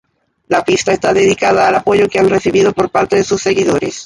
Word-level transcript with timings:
La 0.47 0.65
pista 0.65 0.91
está 0.91 1.13
dedicado 1.13 1.61
al 1.61 1.75
apoyo 1.75 2.09
que 2.09 2.17
han 2.17 2.27
recibido 2.27 2.73
por 2.73 2.89
parte 2.89 3.17
de 3.17 3.23
sus 3.23 3.39
seguidores. 3.39 3.99